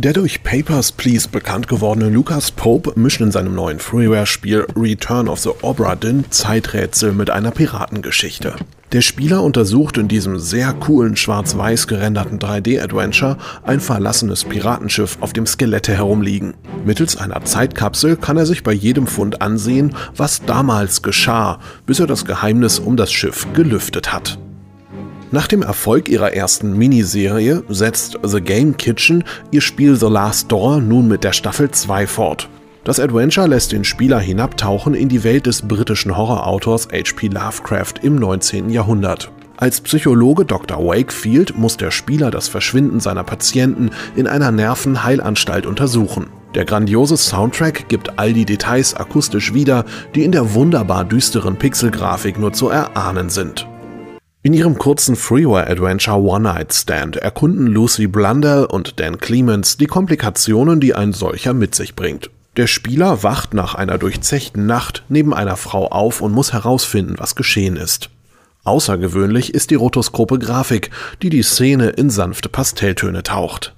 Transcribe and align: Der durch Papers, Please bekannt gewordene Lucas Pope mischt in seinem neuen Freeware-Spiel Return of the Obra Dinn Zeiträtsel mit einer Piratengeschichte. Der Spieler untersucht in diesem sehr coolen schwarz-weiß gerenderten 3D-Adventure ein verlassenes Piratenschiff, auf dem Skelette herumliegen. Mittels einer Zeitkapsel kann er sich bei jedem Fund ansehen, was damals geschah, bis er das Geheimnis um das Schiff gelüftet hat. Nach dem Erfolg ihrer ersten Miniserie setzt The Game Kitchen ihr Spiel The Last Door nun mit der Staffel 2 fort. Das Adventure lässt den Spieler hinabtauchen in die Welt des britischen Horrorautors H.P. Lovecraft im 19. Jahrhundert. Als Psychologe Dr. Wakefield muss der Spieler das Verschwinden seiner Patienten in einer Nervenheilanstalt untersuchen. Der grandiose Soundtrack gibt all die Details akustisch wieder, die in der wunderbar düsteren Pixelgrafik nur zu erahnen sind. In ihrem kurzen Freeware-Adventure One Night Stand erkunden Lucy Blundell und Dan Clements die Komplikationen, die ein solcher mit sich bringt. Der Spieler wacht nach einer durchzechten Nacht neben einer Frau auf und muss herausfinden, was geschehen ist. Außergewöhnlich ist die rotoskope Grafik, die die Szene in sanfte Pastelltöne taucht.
Der 0.00 0.12
durch 0.12 0.44
Papers, 0.44 0.92
Please 0.92 1.26
bekannt 1.28 1.66
gewordene 1.66 2.08
Lucas 2.08 2.52
Pope 2.52 2.92
mischt 2.94 3.20
in 3.20 3.32
seinem 3.32 3.56
neuen 3.56 3.80
Freeware-Spiel 3.80 4.68
Return 4.76 5.26
of 5.26 5.40
the 5.40 5.50
Obra 5.62 5.96
Dinn 5.96 6.24
Zeiträtsel 6.30 7.12
mit 7.12 7.30
einer 7.30 7.50
Piratengeschichte. 7.50 8.54
Der 8.92 9.00
Spieler 9.00 9.42
untersucht 9.42 9.98
in 9.98 10.06
diesem 10.06 10.38
sehr 10.38 10.72
coolen 10.74 11.16
schwarz-weiß 11.16 11.88
gerenderten 11.88 12.38
3D-Adventure 12.38 13.38
ein 13.64 13.80
verlassenes 13.80 14.44
Piratenschiff, 14.44 15.18
auf 15.20 15.32
dem 15.32 15.46
Skelette 15.46 15.96
herumliegen. 15.96 16.54
Mittels 16.84 17.16
einer 17.16 17.44
Zeitkapsel 17.44 18.16
kann 18.16 18.36
er 18.36 18.46
sich 18.46 18.62
bei 18.62 18.72
jedem 18.72 19.08
Fund 19.08 19.42
ansehen, 19.42 19.96
was 20.14 20.44
damals 20.44 21.02
geschah, 21.02 21.58
bis 21.86 21.98
er 21.98 22.06
das 22.06 22.24
Geheimnis 22.24 22.78
um 22.78 22.96
das 22.96 23.12
Schiff 23.12 23.48
gelüftet 23.52 24.12
hat. 24.12 24.38
Nach 25.30 25.46
dem 25.46 25.62
Erfolg 25.62 26.08
ihrer 26.08 26.32
ersten 26.32 26.78
Miniserie 26.78 27.62
setzt 27.68 28.18
The 28.22 28.40
Game 28.40 28.78
Kitchen 28.78 29.24
ihr 29.50 29.60
Spiel 29.60 29.94
The 29.94 30.06
Last 30.06 30.50
Door 30.50 30.80
nun 30.80 31.06
mit 31.06 31.22
der 31.22 31.34
Staffel 31.34 31.70
2 31.70 32.06
fort. 32.06 32.48
Das 32.84 32.98
Adventure 32.98 33.46
lässt 33.46 33.72
den 33.72 33.84
Spieler 33.84 34.18
hinabtauchen 34.18 34.94
in 34.94 35.10
die 35.10 35.24
Welt 35.24 35.44
des 35.44 35.68
britischen 35.68 36.16
Horrorautors 36.16 36.88
H.P. 36.90 37.28
Lovecraft 37.28 37.94
im 38.02 38.16
19. 38.16 38.70
Jahrhundert. 38.70 39.30
Als 39.58 39.82
Psychologe 39.82 40.46
Dr. 40.46 40.78
Wakefield 40.78 41.58
muss 41.58 41.76
der 41.76 41.90
Spieler 41.90 42.30
das 42.30 42.48
Verschwinden 42.48 43.00
seiner 43.00 43.24
Patienten 43.24 43.90
in 44.16 44.26
einer 44.26 44.50
Nervenheilanstalt 44.50 45.66
untersuchen. 45.66 46.28
Der 46.54 46.64
grandiose 46.64 47.18
Soundtrack 47.18 47.90
gibt 47.90 48.18
all 48.18 48.32
die 48.32 48.46
Details 48.46 48.94
akustisch 48.94 49.52
wieder, 49.52 49.84
die 50.14 50.24
in 50.24 50.32
der 50.32 50.54
wunderbar 50.54 51.04
düsteren 51.04 51.56
Pixelgrafik 51.56 52.38
nur 52.38 52.54
zu 52.54 52.70
erahnen 52.70 53.28
sind. 53.28 53.66
In 54.42 54.52
ihrem 54.52 54.78
kurzen 54.78 55.16
Freeware-Adventure 55.16 56.20
One 56.20 56.44
Night 56.44 56.72
Stand 56.72 57.16
erkunden 57.16 57.66
Lucy 57.66 58.06
Blundell 58.06 58.66
und 58.66 59.00
Dan 59.00 59.18
Clements 59.18 59.78
die 59.78 59.86
Komplikationen, 59.86 60.78
die 60.78 60.94
ein 60.94 61.12
solcher 61.12 61.54
mit 61.54 61.74
sich 61.74 61.96
bringt. 61.96 62.30
Der 62.56 62.68
Spieler 62.68 63.24
wacht 63.24 63.52
nach 63.52 63.74
einer 63.74 63.98
durchzechten 63.98 64.64
Nacht 64.64 65.02
neben 65.08 65.34
einer 65.34 65.56
Frau 65.56 65.88
auf 65.88 66.20
und 66.20 66.32
muss 66.32 66.52
herausfinden, 66.52 67.14
was 67.18 67.34
geschehen 67.34 67.76
ist. 67.76 68.10
Außergewöhnlich 68.62 69.54
ist 69.54 69.70
die 69.70 69.76
rotoskope 69.76 70.38
Grafik, 70.38 70.90
die 71.20 71.30
die 71.30 71.42
Szene 71.42 71.90
in 71.90 72.08
sanfte 72.08 72.48
Pastelltöne 72.48 73.24
taucht. 73.24 73.74